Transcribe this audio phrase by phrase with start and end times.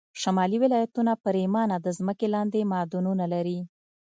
[0.21, 3.59] شمالي ولایتونه پرېمانه د ځمکې لاندې معدنونه لري